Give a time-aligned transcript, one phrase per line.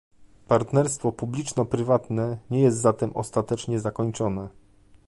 [0.47, 4.49] partnerstwo publiczno-prywatne nie jest zatem ostatecznie zakończone